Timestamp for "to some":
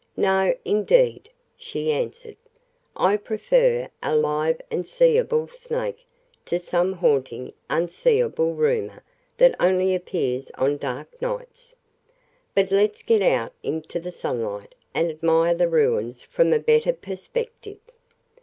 6.45-6.93